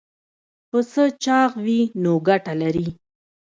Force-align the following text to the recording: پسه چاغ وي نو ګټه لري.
پسه 0.69 1.03
چاغ 1.23 1.51
وي 1.65 1.79
نو 2.03 2.13
ګټه 2.27 2.53
لري. 2.61 2.87